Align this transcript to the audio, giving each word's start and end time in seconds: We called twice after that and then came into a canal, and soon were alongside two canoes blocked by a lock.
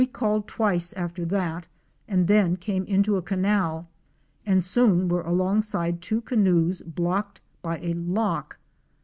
We 0.01 0.07
called 0.07 0.47
twice 0.47 0.93
after 0.93 1.25
that 1.25 1.67
and 2.07 2.27
then 2.27 2.57
came 2.57 2.85
into 2.85 3.17
a 3.17 3.21
canal, 3.21 3.87
and 4.47 4.63
soon 4.65 5.09
were 5.09 5.21
alongside 5.21 6.01
two 6.01 6.21
canoes 6.21 6.81
blocked 6.81 7.39
by 7.61 7.77
a 7.77 7.93
lock. 7.93 8.57